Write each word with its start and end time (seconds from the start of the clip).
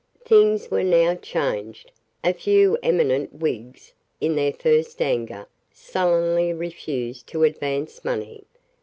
Things 0.25 0.71
were 0.71 0.81
now 0.83 1.13
changed. 1.13 1.91
A 2.23 2.33
few 2.33 2.75
eminent 2.81 3.33
Whigs, 3.35 3.93
in 4.19 4.35
their 4.35 4.51
first 4.51 4.99
anger, 4.99 5.45
sullenly 5.71 6.51
refused 6.53 7.27
to 7.27 7.43
advance 7.43 8.03
money. 8.03 8.43